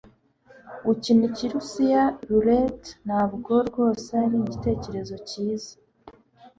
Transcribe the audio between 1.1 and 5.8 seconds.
ikirusiya roulette ntabwo rwose ari igitekerezo cyiza